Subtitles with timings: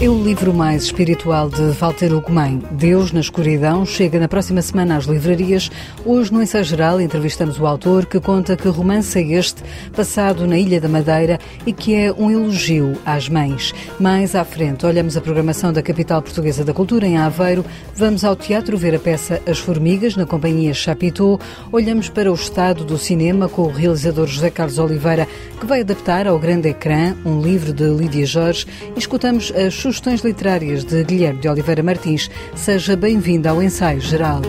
[0.00, 2.62] É o livro mais espiritual de Walter Ugumem.
[2.70, 5.72] Deus na Escuridão chega na próxima semana às livrarias.
[6.06, 9.60] Hoje, no ensaio geral, entrevistamos o autor que conta que romance é este,
[9.96, 13.74] passado na Ilha da Madeira e que é um elogio às mães.
[13.98, 17.64] Mais à frente, olhamos a programação da capital portuguesa da cultura, em Aveiro.
[17.96, 21.40] Vamos ao teatro ver a peça As Formigas, na companhia Chapitou.
[21.72, 25.26] Olhamos para o estado do cinema com o realizador José Carlos Oliveira,
[25.58, 28.64] que vai adaptar ao grande ecrã um livro de Lídia Jorge.
[28.94, 32.30] E escutamos as sugestões literárias de Guilherme de Oliveira Martins.
[32.54, 34.42] Seja bem-vindo ao Ensaio Geral.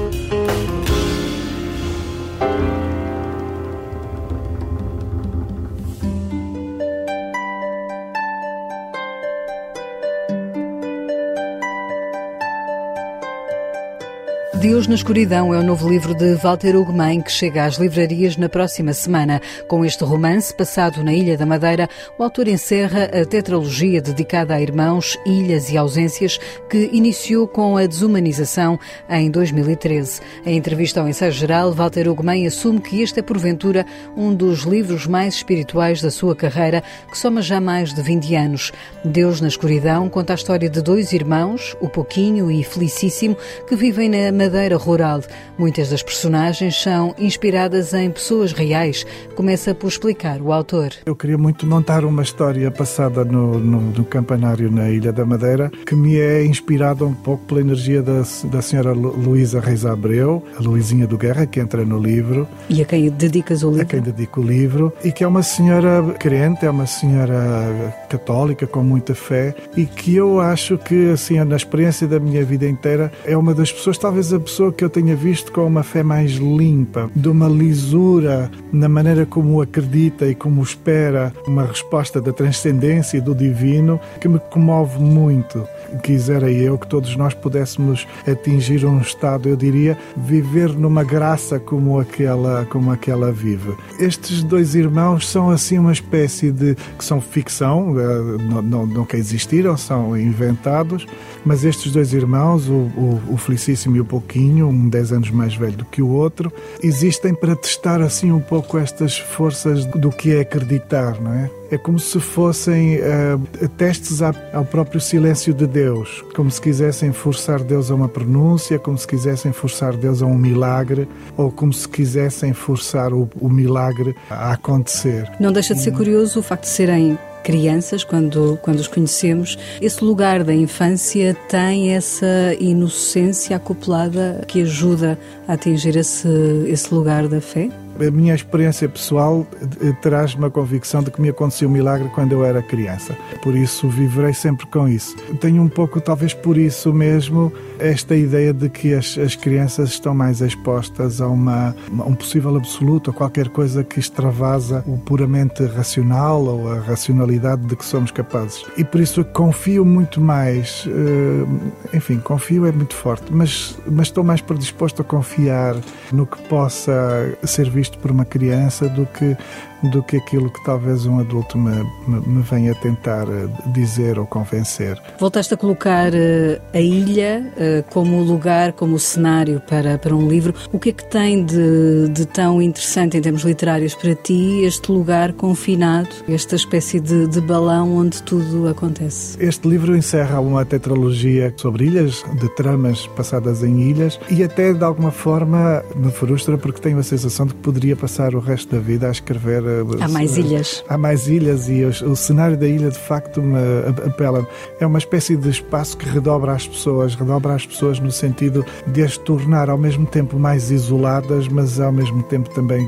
[14.70, 18.48] Deus na Escuridão é o novo livro de Walter Ugumem que chega às livrarias na
[18.48, 19.42] próxima semana.
[19.68, 24.62] Com este romance, passado na Ilha da Madeira, o autor encerra a tetralogia dedicada a
[24.62, 26.40] irmãos, ilhas e ausências
[26.70, 30.22] que iniciou com a desumanização em 2013.
[30.46, 35.08] Em entrevista ao ensaio geral, Walter Ugumem assume que este é, porventura, um dos livros
[35.08, 38.72] mais espirituais da sua carreira, que soma já mais de 20 anos.
[39.04, 43.36] Deus na Escuridão conta a história de dois irmãos, o Pouquinho e Felicíssimo,
[43.68, 45.22] que vivem na Madeira rural.
[45.58, 49.06] Muitas das personagens são inspiradas em pessoas reais.
[49.36, 50.90] Começa por explicar o autor.
[51.06, 55.72] Eu queria muito montar uma história passada no, no, no campanário na Ilha da Madeira,
[55.86, 60.62] que me é inspirada um pouco pela energia da, da senhora Luísa Reis Abreu, a
[60.62, 62.48] Luizinha do Guerra, que entra no livro.
[62.70, 63.84] E a quem dedicas o livro?
[63.84, 64.94] A quem dedico o livro.
[65.04, 70.16] E que é uma senhora crente, é uma senhora católica com muita fé e que
[70.16, 74.34] eu acho que, assim, na experiência da minha vida inteira, é uma das pessoas, talvez
[74.34, 78.90] a pessoa que eu tenha visto com uma fé mais limpa, de uma lisura na
[78.90, 84.40] maneira como acredita e como espera uma resposta da transcendência e do divino, que me
[84.40, 85.64] comove muito.
[86.04, 92.00] Quisera eu que todos nós pudéssemos atingir um estado, eu diria, viver numa graça como
[92.00, 93.76] aquela, como aquela vive.
[94.00, 99.18] Estes dois irmãos são assim uma espécie de que são ficção, eh, não, não, nunca
[99.18, 101.06] existiram, são inventados,
[101.46, 105.56] mas estes dois irmãos, o, o, o Felicíssimo e o Pouquinho, um 10 anos mais
[105.56, 106.52] velho do que o outro,
[106.82, 111.59] existem para testar assim um pouco estas forças do que é acreditar, não é?
[111.72, 117.62] É como se fossem uh, testes ao próprio silêncio de Deus, como se quisessem forçar
[117.62, 121.08] Deus a uma pronúncia, como se quisessem forçar Deus a um milagre,
[121.38, 125.30] ou como se quisessem forçar o, o milagre a acontecer.
[125.40, 130.04] Não deixa de ser curioso o facto de serem crianças, quando, quando os conhecemos, esse
[130.04, 136.28] lugar da infância tem essa inocência acoplada que ajuda a atingir esse,
[136.68, 137.70] esse lugar da fé?
[138.08, 139.46] A minha experiência pessoal
[139.82, 143.16] eh, traz-me a convicção de que me aconteceu um milagre quando eu era criança.
[143.42, 145.16] Por isso viverei sempre com isso.
[145.40, 150.14] Tenho um pouco, talvez por isso mesmo, esta ideia de que as, as crianças estão
[150.14, 156.44] mais expostas a, uma, um possível absoluto, a qualquer coisa que extravasa o puramente racional
[156.44, 158.66] ou a racionalidade de que somos capazes.
[158.78, 164.24] E por isso confio muito mais, eh, enfim, confio é muito forte, mas, mas estou
[164.24, 165.76] mais predisposto a confiar
[166.12, 169.36] no que possa ser visto por uma criança do que
[169.84, 174.26] do que aquilo que talvez um adulto me, me, me venha tentar eh, dizer ou
[174.26, 175.02] convencer.
[175.20, 180.54] Voltaste a colocar uh, a ilha uh, como lugar, como cenário para, para um livro.
[180.72, 184.92] O que é que tem de, de tão interessante em termos literários para ti este
[184.92, 189.38] lugar confinado, esta espécie de, de balão onde tudo acontece?
[189.40, 194.84] Este livro encerra uma tetralogia sobre ilhas, de tramas passadas em ilhas e até de
[194.84, 198.82] alguma forma me frustra porque tenho a sensação de que poderia passar o resto da
[198.82, 199.64] vida a escrever
[200.00, 200.84] Há mais ilhas.
[200.88, 203.58] Há mais ilhas e o, o cenário da ilha de facto me
[204.06, 204.48] apela.
[204.80, 209.04] É uma espécie de espaço que redobra as pessoas, redobra as pessoas no sentido de
[209.04, 212.88] as tornar ao mesmo tempo mais isoladas, mas ao mesmo tempo também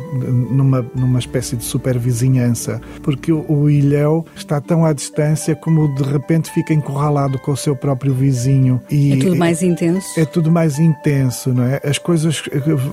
[0.50, 2.82] numa, numa espécie de supervizinhança.
[3.04, 7.58] Porque o, o ilhéu está tão à distância como de repente fica encurralado com o
[7.58, 8.82] seu próprio vizinho.
[8.90, 10.20] E é tudo mais intenso?
[10.20, 11.82] É tudo mais intenso, não é?
[11.84, 12.44] As coisas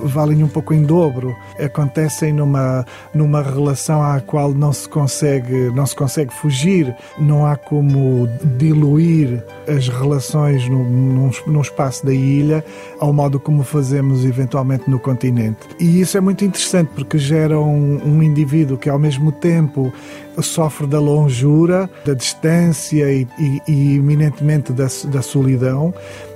[0.03, 1.35] valem um pouco em dobro.
[1.59, 7.45] Acontecem numa, numa relação situação à qual não se consegue, não se consegue fugir, não
[7.45, 8.27] há como
[8.57, 12.63] diluir as relações no, num, num espaço da ilha
[12.99, 15.59] ao modo como fazemos eventualmente no continente.
[15.79, 19.93] E isso é muito interessante porque gera um, um indivíduo que ao mesmo tempo
[20.41, 25.93] sofre da longura, da distância e, e, e eminentemente da, da solidão,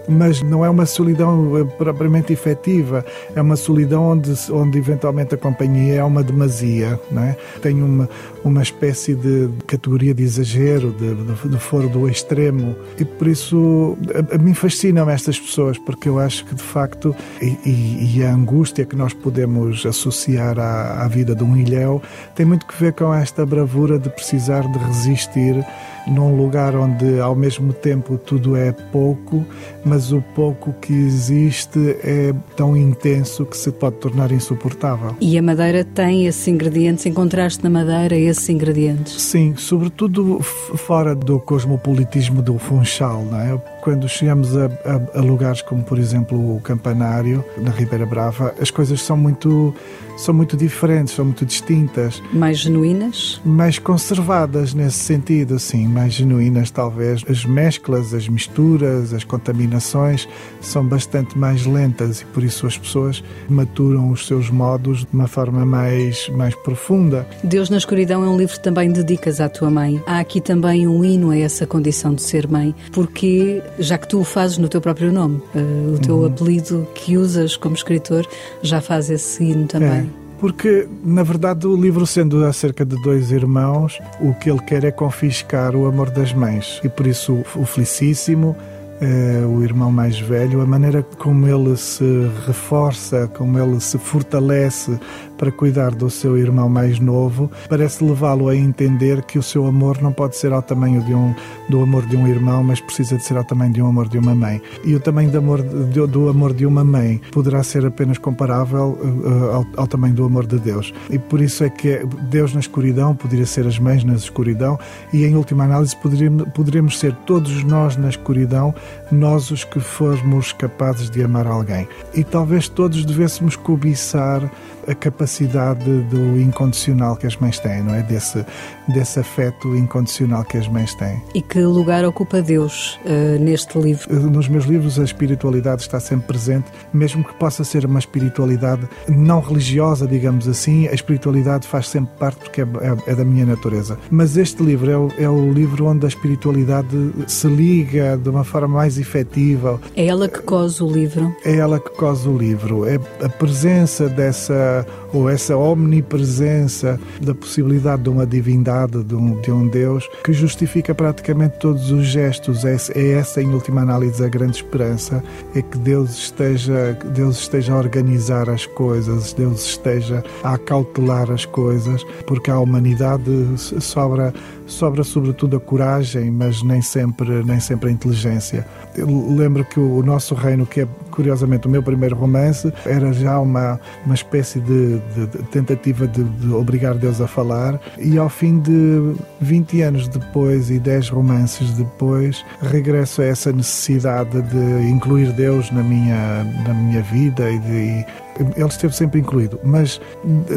[0.08, 3.06] mas não é uma solidão eh, propriamente efetiva,
[3.36, 7.38] é uma solidão onde, onde eventualmente a companhia é uma demasia, não é?
[7.62, 8.10] tem uma,
[8.44, 13.98] uma espécie de categoria de exagero, de, de, de foro do extremo, e por isso
[14.14, 18.24] a, a mim fascinam estas pessoas, porque eu acho que de facto, e, e, e
[18.24, 22.02] a angústia que nós podemos associar à, à vida de um ilhéu
[22.36, 25.66] tem muito que ver com esta bravura de precisar de resistir
[26.08, 29.46] num lugar onde ao mesmo tempo tudo é pouco,
[29.86, 35.16] mas o pouco que existe é tão intenso que se pode tornar insuportável.
[35.22, 39.22] E a Madeira tem esses ingredientes, encontraste na Madeira esses ingredientes?
[39.22, 43.58] Sim, sobretudo fora do cosmopolitismo do Funchal, não é?
[43.82, 48.72] Quando chegamos a, a, a lugares como, por exemplo, o Campanário, na Ribeira Brava, as
[48.72, 49.74] coisas são muito
[50.18, 52.22] são muito diferentes, são muito distintas.
[52.32, 53.42] Mais genuínas?
[53.46, 57.24] Mais conservadas nesse sentido, sim, mais genuínas talvez.
[57.30, 60.28] As mesclas, as misturas, as contaminações
[60.62, 65.28] são bastante mais lentas e por isso as pessoas maturam os seus modos de uma
[65.28, 67.28] forma mais, mais profunda.
[67.44, 70.02] Deus na Escuridão é um livro que também dedicas à tua mãe.
[70.06, 74.20] Há aqui também um hino a essa condição de ser mãe, porque já que tu
[74.20, 76.26] o fazes no teu próprio nome, uh, o teu uhum.
[76.26, 78.28] apelido que usas como escritor
[78.62, 80.13] já faz esse hino também.
[80.44, 84.92] Porque, na verdade, o livro, sendo acerca de dois irmãos, o que ele quer é
[84.92, 86.82] confiscar o amor das mães.
[86.84, 88.54] E por isso, o Felicíssimo
[89.00, 92.04] é, o irmão mais velho, a maneira como ele se
[92.46, 95.00] reforça, como ele se fortalece
[95.44, 100.02] para cuidar do seu irmão mais novo, parece levá-lo a entender que o seu amor
[100.02, 101.36] não pode ser ao tamanho de um,
[101.68, 104.18] do amor de um irmão, mas precisa de ser ao tamanho de um amor de
[104.18, 104.62] uma mãe.
[104.86, 108.98] E o tamanho do amor de, do amor de uma mãe poderá ser apenas comparável
[109.02, 110.94] uh, ao, ao, tamanho do amor de Deus.
[111.10, 114.80] E por isso é que Deus na escuridão poderia ser as mães na escuridão
[115.12, 118.74] e, em última análise, poderíamos, poderíamos ser todos nós na escuridão
[119.12, 121.86] nós os que formos capazes de amar alguém.
[122.14, 124.50] E talvez todos devêssemos cobiçar
[124.88, 128.04] a capacidade do incondicional que as mães têm, não é?
[128.04, 128.46] Desse,
[128.88, 131.22] desse afeto incondicional que as mães têm.
[131.34, 134.14] E que lugar ocupa Deus uh, neste livro?
[134.14, 138.88] Eh, nos meus livros a espiritualidade está sempre presente, mesmo que possa ser uma espiritualidade
[139.08, 143.46] não religiosa, digamos assim, a espiritualidade faz sempre parte porque é, é, é da minha
[143.46, 143.98] natureza.
[144.10, 148.44] Mas este livro é o, é o livro onde a espiritualidade se liga de uma
[148.44, 149.80] forma mais efetiva.
[149.96, 151.36] É ela que cose o livro?
[151.46, 152.86] É ela que cose o livro.
[152.86, 154.86] É a presença dessa
[155.24, 160.94] ou essa omnipresença da possibilidade de uma divindade, de um, de um Deus, que justifica
[160.94, 162.66] praticamente todos os gestos.
[162.66, 165.24] É, é essa, em última análise, a grande esperança,
[165.56, 171.46] é que Deus esteja, Deus esteja a organizar as coisas, Deus esteja a acautelar as
[171.46, 174.34] coisas, porque a humanidade sobra
[174.74, 178.66] sobra sobretudo a coragem, mas nem sempre, nem sempre a inteligência.
[178.96, 183.40] Eu lembro que o nosso reino, que é curiosamente o meu primeiro romance, era já
[183.40, 188.30] uma, uma espécie de, de, de tentativa de, de, obrigar Deus a falar, e ao
[188.30, 195.32] fim de 20 anos depois e 10 romances depois, regresso a essa necessidade de incluir
[195.34, 198.06] Deus na minha, na minha vida e
[198.40, 200.00] ele esteve sempre incluído, mas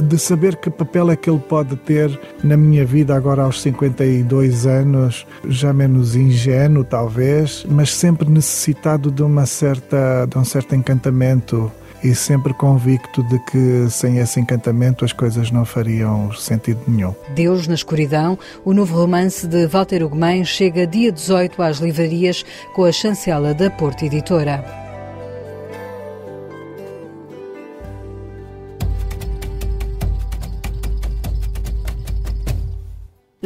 [0.02, 4.67] de saber que papel é que ele pode ter na minha vida agora aos 52
[4.67, 11.70] anos, já menos ingênuo talvez, mas sempre necessitado de uma certa de um certo encantamento
[12.02, 17.14] e sempre convicto de que sem esse encantamento as coisas não fariam sentido nenhum.
[17.34, 22.85] Deus na Escuridão, o novo romance de Walter Ugumem chega dia 18 às livrarias com
[22.85, 24.86] a chancela da Porta Editora.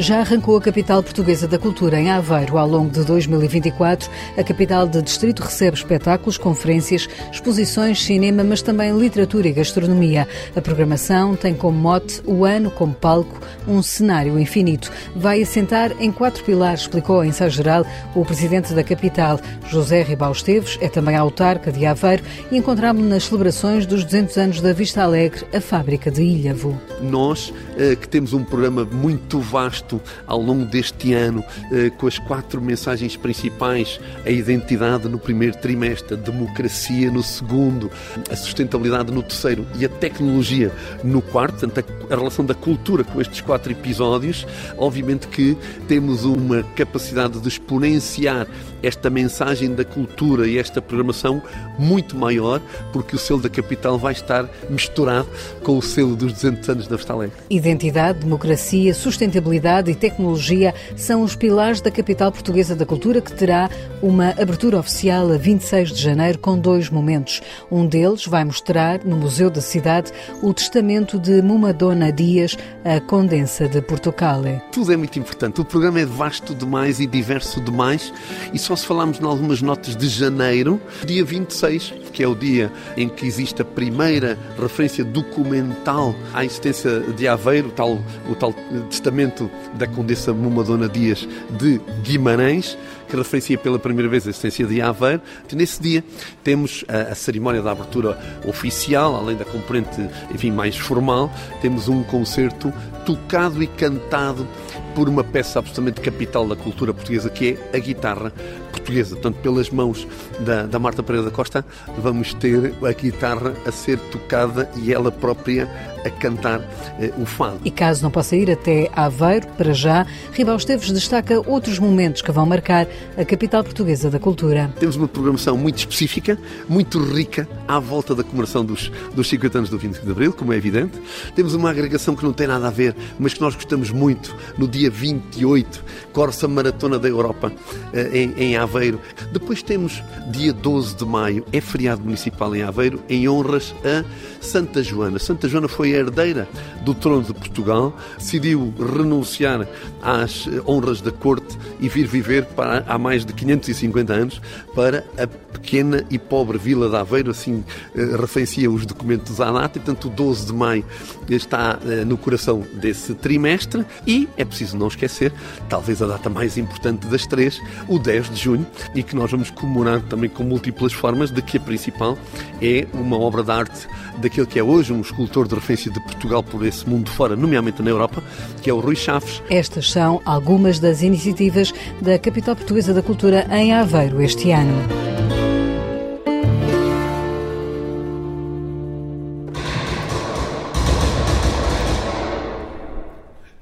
[0.00, 2.56] Já arrancou a capital portuguesa da cultura em Aveiro.
[2.56, 8.98] Ao longo de 2024, a capital de distrito recebe espetáculos, conferências, exposições, cinema, mas também
[8.98, 10.26] literatura e gastronomia.
[10.56, 14.90] A programação tem como mote o ano como palco, um cenário infinito.
[15.14, 19.38] Vai assentar em quatro pilares, explicou em ensaio geral o presidente da capital,
[19.68, 24.60] José Ribal Esteves, é também autarca de Aveiro e encontramos-lo nas celebrações dos 200 anos
[24.62, 26.80] da Vista Alegre, a fábrica de Ilhavo.
[27.02, 29.89] Nós, eh, que temos um programa muito vasto
[30.26, 31.42] ao longo deste ano,
[31.72, 37.90] eh, com as quatro mensagens principais: a identidade no primeiro trimestre, a democracia no segundo,
[38.30, 40.70] a sustentabilidade no terceiro e a tecnologia
[41.02, 44.46] no quarto, portanto, a relação da cultura com estes quatro episódios.
[44.76, 45.56] Obviamente que
[45.88, 48.46] temos uma capacidade de exponenciar
[48.82, 51.42] esta mensagem da cultura e esta programação
[51.78, 52.60] muito maior,
[52.92, 55.28] porque o selo da capital vai estar misturado
[55.62, 57.36] com o selo dos 200 anos da Vista Alegre.
[57.48, 63.70] Identidade, democracia, sustentabilidade e tecnologia são os pilares da capital portuguesa da cultura, que terá
[64.02, 67.40] uma abertura oficial a 26 de janeiro com dois momentos.
[67.70, 73.68] Um deles vai mostrar no Museu da Cidade o testamento de Mumadona Dias, a condensa
[73.68, 74.60] de Portucale.
[74.72, 75.60] Tudo é muito importante.
[75.60, 78.12] O programa é vasto demais e diverso demais
[78.52, 82.70] e só se falarmos em algumas notas de janeiro, dia 26, que é o dia
[82.96, 87.98] em que existe a primeira referência documental à existência de Aveiro, tal,
[88.28, 88.54] o tal
[88.88, 92.78] testamento da Condessa Mumadona Dias de Guimarães,
[93.10, 95.20] que referencia pela primeira vez a existência de Aveiro.
[95.52, 96.04] Nesse dia
[96.44, 102.02] temos a, a, cerimónia da abertura oficial, além da componente enfim, mais formal, temos um
[102.04, 102.72] concerto
[103.04, 104.46] tocado e cantado
[104.94, 108.32] por uma peça absolutamente capital da cultura portuguesa, que é a guitarra
[108.70, 109.16] portuguesa.
[109.16, 110.06] Portanto, pelas mãos
[110.40, 111.64] da, da Marta Pereira da Costa,
[111.98, 115.68] vamos ter a guitarra a ser tocada e ela própria
[116.04, 116.60] a cantar
[116.98, 117.60] eh, o fado.
[117.64, 122.32] E caso não possa ir até Aveiro, para já, Ribal Esteves destaca outros momentos que
[122.32, 124.72] vão marcar a capital portuguesa da cultura.
[124.78, 126.38] Temos uma programação muito específica,
[126.68, 130.52] muito rica, à volta da comemoração dos, dos 50 anos do 25 de Abril, como
[130.52, 131.00] é evidente.
[131.34, 134.66] Temos uma agregação que não tem nada a ver, mas que nós gostamos muito, no
[134.66, 137.52] dia 28, Corsa Maratona da Europa,
[137.92, 139.00] eh, em, em Aveiro.
[139.32, 144.04] Depois temos dia 12 de maio, é feriado municipal em Aveiro, em honras a
[144.40, 145.18] Santa Joana.
[145.18, 146.48] Santa Joana foi herdeira
[146.82, 149.66] do trono de Portugal, decidiu renunciar
[150.02, 154.40] às honras da corte e vir viver para, há mais de 550 anos
[154.74, 159.78] para a pequena e pobre vila de Aveiro, assim eh, referencia os documentos à data,
[159.78, 160.84] e portanto o 12 de maio
[161.28, 165.32] está eh, no coração desse trimestre e é preciso não esquecer,
[165.68, 169.50] talvez a data mais importante das três, o 10 de junho, e que nós vamos
[169.50, 172.16] comemorar também com múltiplas formas, de que a principal
[172.62, 173.88] é uma obra de arte
[174.20, 177.82] daquele que é hoje um escultor de referência de Portugal por esse mundo fora, nomeadamente
[177.82, 178.22] na Europa,
[178.62, 179.42] que é o Rui Chaves.
[179.50, 184.72] Estas são algumas das iniciativas da capital portuguesa da cultura em Aveiro este ano.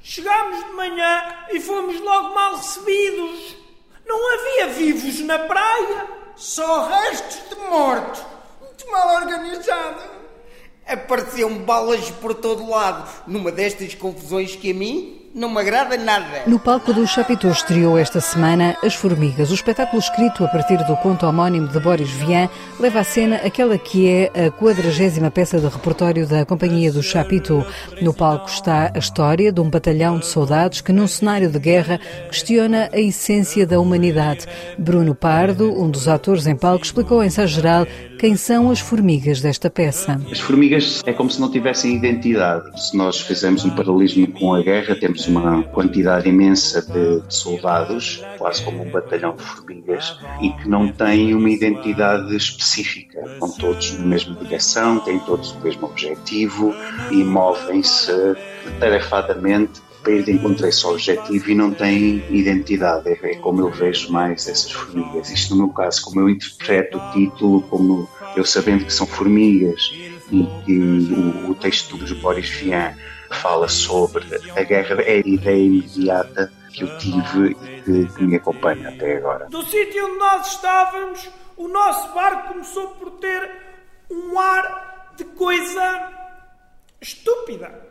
[0.01, 3.55] Chegámos de manhã e fomos logo mal recebidos.
[4.05, 8.21] Não havia vivos na praia, só restos de mortos.
[8.59, 10.18] Muito mal organizado.
[10.89, 16.43] Apareciam balas por todo lado, numa destas confusões que a mim não me agrada nada.
[16.47, 19.51] No palco do Chapitão estreou esta semana As Formigas.
[19.51, 23.77] O espetáculo escrito a partir do conto homónimo de Boris Vian leva à cena aquela
[23.77, 27.65] que é a quadragésima peça de repertório da Companhia do Chapitão.
[28.01, 31.99] No palco está a história de um batalhão de soldados que, num cenário de guerra,
[32.29, 34.47] questiona a essência da humanidade.
[34.77, 37.85] Bruno Pardo, um dos atores em palco, explicou em ensaio geral
[38.19, 40.19] quem são as formigas desta peça.
[40.29, 42.69] As formigas é como se não tivessem identidade.
[42.89, 48.61] Se nós fizermos um paralelismo com a guerra, temos uma quantidade imensa de, soldados, quase
[48.63, 53.23] como um batalhão de formigas, e que não têm uma identidade específica.
[53.39, 56.73] Vão todos na mesma direção, têm todos o mesmo objetivo
[57.11, 58.11] e movem-se
[58.81, 63.07] tarefadamente para ir de encontro a esse objetivo e não têm identidade.
[63.09, 65.29] É, como eu vejo mais essas formigas.
[65.29, 69.91] Isto, no meu caso, como eu interpreto o título, como eu sabendo que são formigas
[70.31, 72.95] e que o, o texto dos Boris Vian
[73.31, 74.25] fala sobre
[74.55, 79.17] a guerra, é a ideia imediata que eu tive e que, que me acompanha até
[79.17, 79.47] agora.
[79.49, 83.51] Do sítio onde nós estávamos, o nosso barco começou por ter
[84.09, 86.11] um ar de coisa
[86.99, 87.88] estúpida.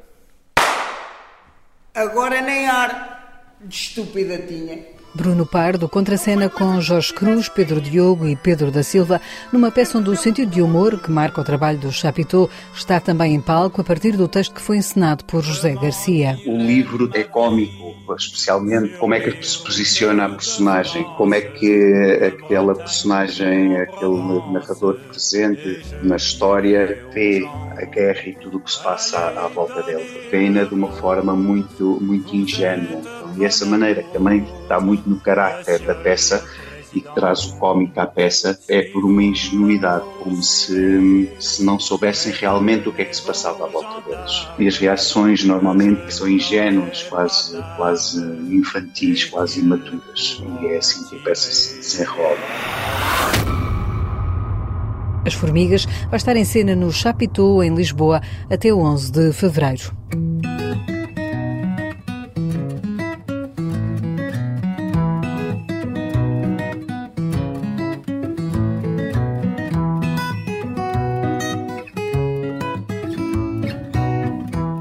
[1.98, 4.97] Agora nem ar de estúpida tinha.
[5.14, 9.20] Bruno Pardo contracena com Jorge Cruz, Pedro Diogo e Pedro da Silva
[9.52, 13.34] numa peça onde o sentido de humor que marca o trabalho do Chapitou está também
[13.34, 16.38] em palco a partir do texto que foi encenado por José Garcia.
[16.46, 22.22] O livro é cômico, especialmente como é que se posiciona a personagem, como é que
[22.26, 24.16] aquela personagem, aquele
[24.52, 27.44] narrador presente na história vê
[27.76, 30.28] a guerra e tudo o que se passa à, volta dele.
[30.30, 33.17] Vê-na de uma forma muito, muito ingênua.
[33.38, 36.44] E essa maneira que também está muito no caráter da peça
[36.92, 41.78] e que traz o cómico à peça é por uma ingenuidade, como se, se não
[41.78, 44.48] soubessem realmente o que é que se passava à volta deles.
[44.58, 50.42] E as reações normalmente são ingênuas, quase, quase infantis, quase imaturas.
[50.60, 52.38] E é assim que a peça se desenrola.
[55.24, 59.92] As Formigas vai estar em cena no Chapitou, em Lisboa, até 11 de fevereiro.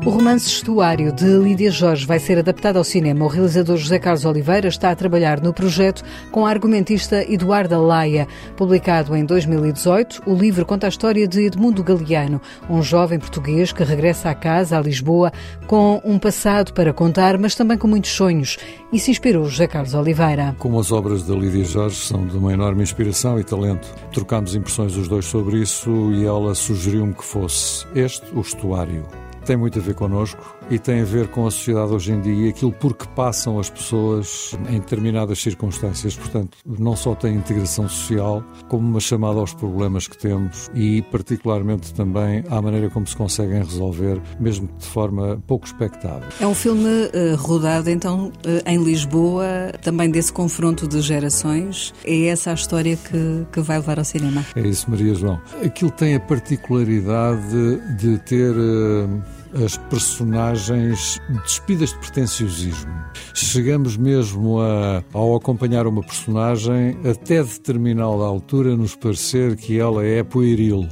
[0.08, 3.26] O romance Estuário de Lídia Jorge vai ser adaptado ao cinema.
[3.26, 8.26] O realizador José Carlos Oliveira está a trabalhar no projeto com a argumentista Eduarda Laia.
[8.56, 13.84] Publicado em 2018, o livro conta a história de Edmundo Galeano, um jovem português que
[13.84, 15.30] regressa à casa, a Lisboa,
[15.68, 18.58] com um passado para contar, mas também com muitos sonhos.
[18.94, 20.56] E se inspirou José Carlos Oliveira.
[20.58, 24.96] Como as obras da Lídia Jorge são de uma enorme inspiração e talento, trocámos impressões
[24.96, 29.06] os dois sobre isso e ela sugeriu-me que fosse este o estuário
[29.48, 32.48] tem muito a ver connosco e tem a ver com a sociedade hoje em dia
[32.48, 36.18] e aquilo por que passam as pessoas em determinadas circunstâncias.
[36.18, 41.94] Portanto, não só tem integração social, como uma chamada aos problemas que temos e, particularmente,
[41.94, 46.28] também à maneira como se conseguem resolver, mesmo de forma pouco expectável.
[46.42, 51.94] É um filme uh, rodado, então, uh, em Lisboa, também desse confronto de gerações.
[52.04, 54.46] É essa a história que, que vai levar ao cinema?
[54.58, 55.40] É isso, Maria João.
[55.64, 58.52] Aquilo tem a particularidade de ter.
[58.52, 62.92] Uh, as personagens despidas de pretenciosismo.
[63.34, 70.24] Chegamos mesmo a, ao acompanhar uma personagem, até determinada altura, nos parecer que ela é
[70.24, 70.88] pueril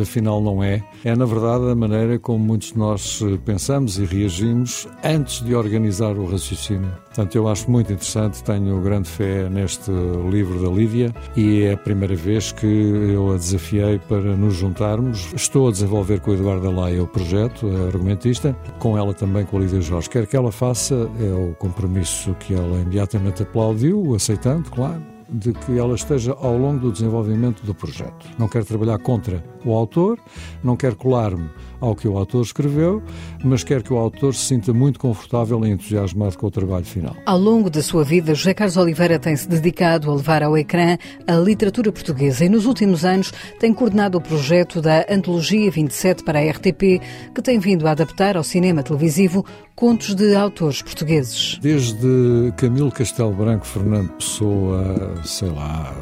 [0.00, 0.82] afinal não é.
[1.04, 5.54] É, na verdade, a maneira como muitos de nós eh, pensamos e reagimos antes de
[5.54, 6.90] organizar o raciocínio.
[7.06, 9.90] Portanto, eu acho muito interessante, tenho grande fé neste
[10.30, 15.32] livro da Lívia e é a primeira vez que eu a desafiei para nos juntarmos.
[15.34, 19.56] Estou a desenvolver com o Eduardo Alaia o projeto, a argumentista, com ela também com
[19.56, 20.08] a Lídia Jorge.
[20.08, 25.78] Quer que ela faça, é o compromisso que ela imediatamente aplaudiu, aceitando, claro de que
[25.78, 28.26] ela esteja ao longo do desenvolvimento do projeto.
[28.38, 30.18] Não quero trabalhar contra o autor,
[30.62, 31.48] não quero colar-me
[31.80, 33.02] ao que o autor escreveu,
[33.42, 37.16] mas quero que o autor se sinta muito confortável e entusiasmado com o trabalho final.
[37.24, 41.34] Ao longo da sua vida, José Carlos Oliveira tem-se dedicado a levar ao ecrã a
[41.36, 46.50] literatura portuguesa e nos últimos anos tem coordenado o projeto da Antologia 27 para a
[46.50, 47.00] RTP,
[47.34, 49.44] que tem vindo a adaptar ao cinema televisivo
[49.74, 51.58] contos de autores portugueses.
[51.62, 55.94] Desde Camilo Castelo Branco, Fernando Pessoa, sei lá,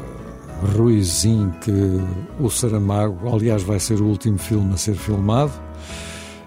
[0.75, 1.71] Ruizinho, que
[2.39, 5.53] o Saramago, aliás, vai ser o último filme a ser filmado.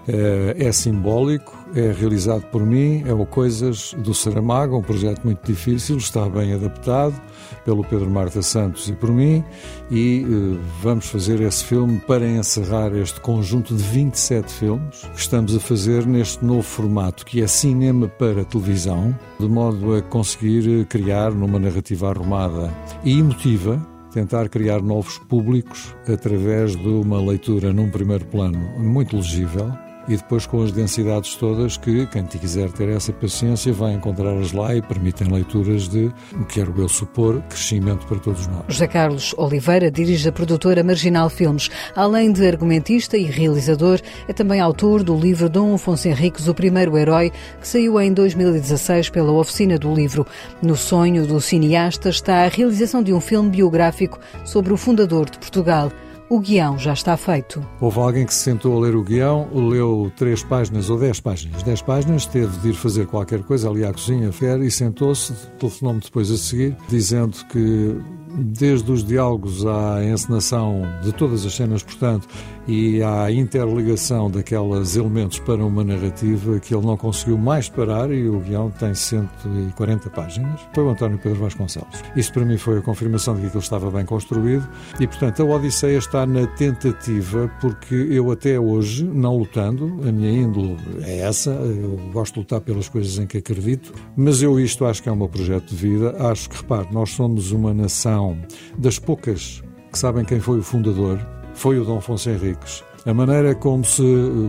[0.05, 5.45] É, é, simbólico, é realizado por mim, é o Coisas do Saramago, um projeto muito
[5.45, 7.15] difícil, está bem adaptado
[7.63, 9.41] pelo Pedro Marta Santos e por mim,
[9.89, 15.55] e uh, vamos fazer esse filme para encerrar este conjunto de 27 filmes que estamos
[15.55, 21.31] a fazer neste novo formato, que é cinema para televisão, de modo a conseguir criar
[21.31, 22.69] numa narrativa arrumada
[23.05, 29.71] e emotiva, tentar criar novos públicos através de uma leitura num primeiro plano muito legível
[30.07, 34.75] e depois com as densidades todas que quem quiser ter essa paciência vai encontrá-las lá
[34.75, 36.11] e permitem leituras de,
[36.49, 38.63] quero eu supor, crescimento para todos nós.
[38.67, 41.69] José Carlos Oliveira dirige a produtora Marginal Filmes.
[41.95, 46.97] Além de argumentista e realizador, é também autor do livro Dom Afonso Henriques, O Primeiro
[46.97, 50.25] Herói, que saiu em 2016 pela Oficina do Livro.
[50.61, 55.37] No sonho do cineasta está a realização de um filme biográfico sobre o fundador de
[55.37, 55.91] Portugal.
[56.29, 57.65] O guião já está feito.
[57.79, 61.61] Houve alguém que se sentou a ler o guião, leu três páginas ou dez páginas.
[61.63, 65.99] Dez páginas, teve de ir fazer qualquer coisa ali à cozinha, a e sentou-se, telefonou-me
[65.99, 67.97] depois a seguir, dizendo que
[68.35, 72.27] desde os diálogos à encenação de todas as cenas, portanto,
[72.67, 78.27] e à interligação daqueles elementos para uma narrativa que ele não conseguiu mais parar e
[78.27, 80.61] o guião tem 140 páginas.
[80.73, 82.01] Foi o António Pedro Vasconcelos.
[82.15, 84.67] Isso para mim foi a confirmação de que aquilo estava bem construído
[84.99, 90.31] e, portanto, a Odisseia está na tentativa, porque eu até hoje, não lutando, a minha
[90.31, 94.85] índole é essa, eu gosto de lutar pelas coisas em que acredito, mas eu isto
[94.85, 96.15] acho que é um meu projeto de vida.
[96.19, 98.37] Acho que, repare, nós somos uma nação
[98.77, 101.19] das poucas que sabem quem foi o fundador,
[101.53, 102.83] foi o Dom Afonso Henriques.
[103.05, 104.03] A maneira como, se,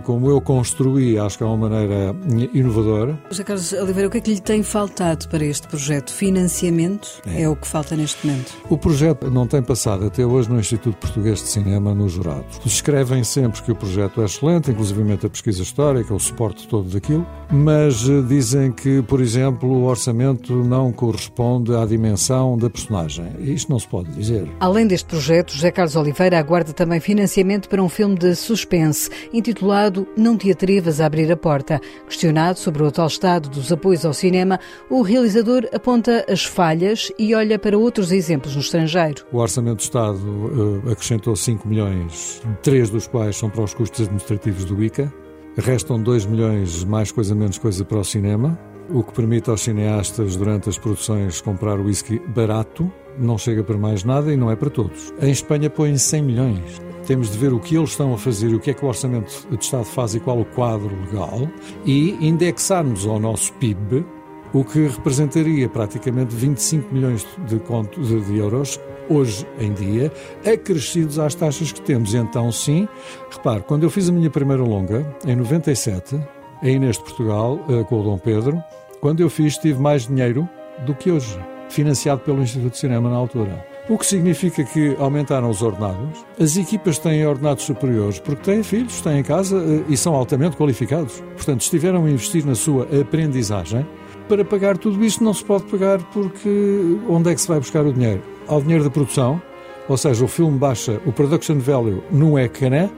[0.04, 2.14] como eu construí, acho que é uma maneira
[2.52, 3.18] inovadora.
[3.28, 6.12] José Carlos Oliveira, o que é que lhe tem faltado para este projeto?
[6.12, 7.42] Financiamento é.
[7.42, 7.48] é.
[7.48, 8.52] o que falta neste momento?
[8.70, 12.60] O projeto não tem passado até hoje no Instituto Português de Cinema nos jurados.
[12.64, 17.26] Escrevem sempre que o projeto é excelente, inclusive a pesquisa histórica, o suporte todo daquilo,
[17.50, 23.26] mas eh, dizem que, por exemplo, o orçamento não corresponde à dimensão da personagem.
[23.40, 24.48] Isto não se pode dizer.
[24.60, 30.06] Além deste projeto, José Carlos Oliveira aguarda também financiamento para um filme de suspense, intitulado
[30.16, 31.80] Não te atrevas a abrir a porta.
[32.06, 37.34] Questionado sobre o atual estado dos apoios ao cinema, o realizador aponta as falhas e
[37.34, 39.24] olha para outros exemplos no estrangeiro.
[39.32, 44.02] O Orçamento do Estado uh, acrescentou 5 milhões, três dos quais são para os custos
[44.02, 45.12] administrativos do ICA.
[45.56, 48.58] Restam 2 milhões, mais coisa menos coisa, para o cinema,
[48.90, 54.04] o que permite aos cineastas, durante as produções, comprar whisky barato, não chega para mais
[54.04, 55.12] nada e não é para todos.
[55.20, 56.83] Em Espanha põem 100 milhões.
[57.04, 58.88] Temos de ver o que eles estão a fazer e o que é que o
[58.88, 61.48] Orçamento de Estado faz e qual o quadro legal
[61.84, 64.04] e indexarmos ao nosso PIB
[64.52, 70.12] o que representaria praticamente 25 milhões de, contos, de euros hoje em dia,
[70.46, 72.14] acrescidos às taxas que temos.
[72.14, 72.88] Então, sim,
[73.30, 76.18] repare, quando eu fiz a minha primeira longa, em 97,
[76.62, 78.62] a Inês de Portugal, eh, com o Dom Pedro,
[79.00, 80.48] quando eu fiz, tive mais dinheiro
[80.86, 81.38] do que hoje,
[81.68, 83.73] financiado pelo Instituto de Cinema na altura.
[83.86, 86.24] O que significa que aumentaram os ordenados.
[86.40, 91.22] As equipas têm ordenados superiores porque têm filhos, têm casa eh, e são altamente qualificados.
[91.36, 93.86] Portanto, estiveram a investir na sua aprendizagem.
[94.26, 97.84] Para pagar tudo isto não se pode pagar porque onde é que se vai buscar
[97.84, 98.22] o dinheiro?
[98.48, 99.40] Ao dinheiro da produção,
[99.86, 102.88] ou seja, o filme baixa o production value no ecrã,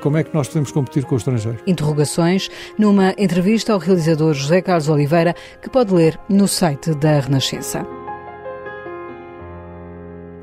[0.00, 1.58] como é que nós podemos competir com o estrangeiro?
[1.66, 8.05] Interrogações numa entrevista ao realizador José Carlos Oliveira, que pode ler no site da Renascença.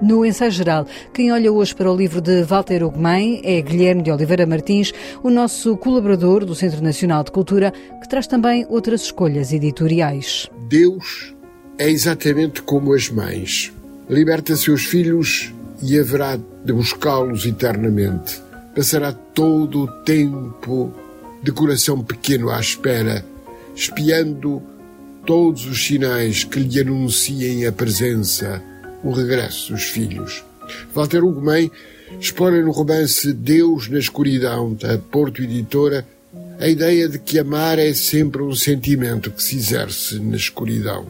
[0.04, 4.12] No ensaio geral, quem olha hoje para o livro de Walter Ugumem é Guilherme de
[4.12, 4.92] Oliveira Martins,
[5.24, 10.52] o nosso colaborador do Centro Nacional de Cultura, que traz também outras escolhas editoriais.
[10.68, 11.34] Deus
[11.78, 13.72] é exatamente como as mães.
[14.10, 18.42] Liberta seus filhos e haverá de buscá-los eternamente.
[18.76, 20.92] Passará todo o tempo
[21.42, 23.24] de coração pequeno à espera,
[23.74, 24.62] espiando
[25.26, 28.62] todos os sinais que lhe anunciem a presença
[29.04, 30.44] o regresso dos filhos.
[30.94, 31.72] Walter Ugumem
[32.20, 36.06] explora no romance Deus na Escuridão, da Porto Editora,
[36.60, 41.06] a ideia de que amar é sempre um sentimento que se exerce na escuridão.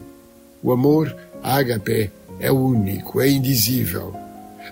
[0.62, 4.14] O amor, a agapé, é único, é indizível.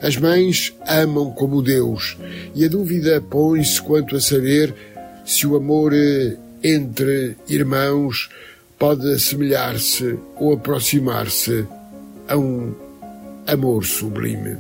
[0.01, 2.17] As mães amam como Deus
[2.55, 4.75] e a dúvida põe-se quanto a saber
[5.25, 8.29] se o amor eh, entre irmãos
[8.79, 11.65] pode assemelhar-se ou aproximar-se
[12.27, 12.75] a um
[13.47, 14.57] Amor Sublime.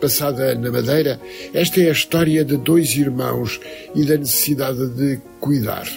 [0.00, 1.20] Passada na Madeira,
[1.52, 3.60] esta é a história de dois irmãos
[3.94, 5.88] e da necessidade de cuidar,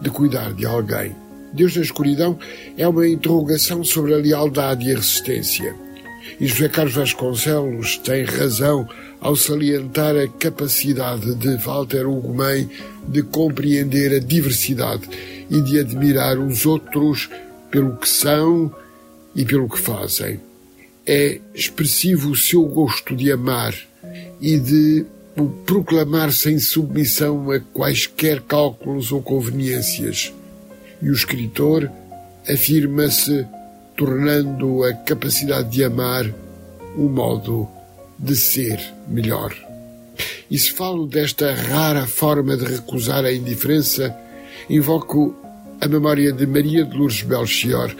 [0.00, 1.14] de cuidar de alguém.
[1.52, 2.38] Deus na Escuridão
[2.76, 5.74] é uma interrogação sobre a lealdade e a resistência.
[6.40, 8.88] E José Carlos Vasconcelos tem razão
[9.20, 12.68] ao salientar a capacidade de Walter Ugumem
[13.08, 15.08] de compreender a diversidade
[15.50, 17.28] e de admirar os outros
[17.70, 18.72] pelo que são
[19.34, 20.47] e pelo que fazem
[21.08, 23.74] é expressivo o seu gosto de amar
[24.42, 30.34] e de o proclamar sem submissão a quaisquer cálculos ou conveniências.
[31.00, 31.90] E o escritor
[32.46, 33.46] afirma-se
[33.96, 36.30] tornando a capacidade de amar
[36.94, 37.66] um modo
[38.18, 39.54] de ser melhor.
[40.50, 44.14] E se falo desta rara forma de recusar a indiferença,
[44.68, 45.34] invoco
[45.80, 47.94] a memória de Maria de Lourdes Belchior,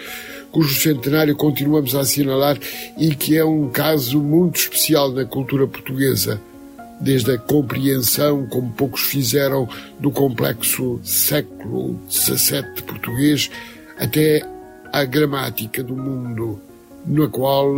[0.50, 2.58] cujo centenário continuamos a assinalar
[2.96, 6.40] e que é um caso muito especial na cultura portuguesa,
[7.00, 9.68] desde a compreensão, como poucos fizeram,
[10.00, 13.50] do complexo século XVII português,
[13.98, 14.42] até
[14.92, 16.60] a gramática do mundo,
[17.06, 17.76] na qual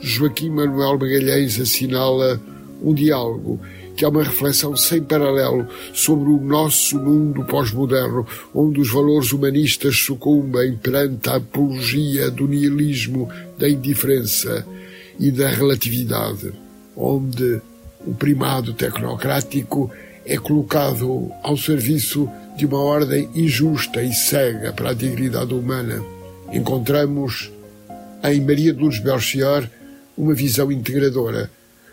[0.00, 2.40] Joaquim Manuel Magalhães assinala
[2.82, 3.60] um diálogo
[4.00, 9.94] que é uma reflexão sem paralelo sobre o nosso mundo pós-moderno, onde os valores humanistas
[9.94, 14.66] sucumbem perante a apologia do nihilismo, da indiferença
[15.18, 16.50] e da relatividade,
[16.96, 17.60] onde
[18.06, 19.90] o primado tecnocrático
[20.24, 26.02] é colocado ao serviço de uma ordem injusta e cega para a dignidade humana.
[26.50, 27.52] Encontramos
[28.24, 29.68] em Maria de Lourdes Belchior
[30.16, 31.50] uma visão integradora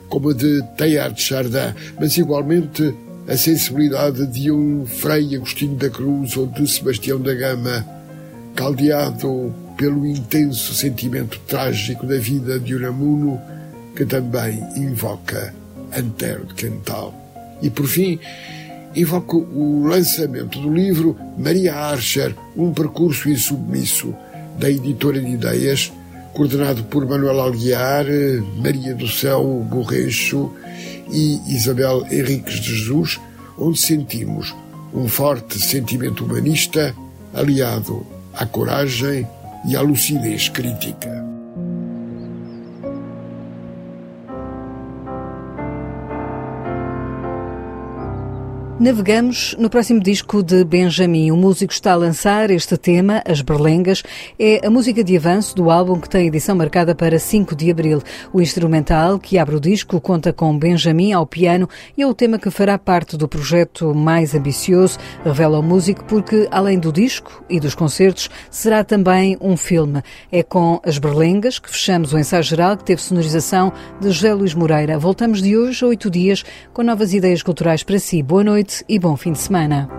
[0.09, 2.93] como a de Teilhard de Chardin, mas igualmente
[3.27, 7.85] a sensibilidade de um Frei Agostinho da Cruz ou de Sebastião da Gama,
[8.55, 13.39] caldeado pelo intenso sentimento trágico da vida de Unamuno,
[13.95, 15.53] que também invoca
[15.95, 17.13] Antero de Quental.
[17.61, 18.19] E por fim,
[18.95, 24.13] invoco o lançamento do livro Maria Archer, Um Percurso Insubmisso,
[24.57, 25.91] da editora de ideias,
[26.37, 28.05] coordenado por Manuel Alguiar,
[28.57, 30.53] Maria do Céu Borrecho
[31.11, 33.19] e Isabel Henriques de Jesus,
[33.57, 34.55] onde sentimos
[34.93, 36.95] um forte sentimento humanista
[37.33, 39.27] aliado à coragem
[39.67, 41.36] e à lucidez crítica.
[48.79, 51.31] Navegamos no próximo disco de Benjamin.
[51.31, 54.03] O músico está a lançar este tema, As Berlengas.
[54.37, 58.03] É a música de avanço do álbum que tem edição marcada para 5 de abril.
[58.31, 62.37] O instrumental que abre o disco conta com Benjamin ao piano e é o tema
[62.37, 67.59] que fará parte do projeto mais ambicioso, revela o músico, porque além do disco e
[67.59, 70.03] dos concertos, será também um filme.
[70.31, 74.53] É com As Berlengas que fechamos o ensaio geral que teve sonorização de José Luís
[74.53, 74.99] Moreira.
[74.99, 78.21] Voltamos de hoje a oito dias com novas ideias culturais para si.
[78.21, 79.89] Boa noite noite e bom fim de semana.